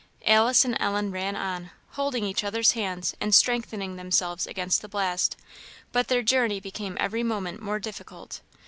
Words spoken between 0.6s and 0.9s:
and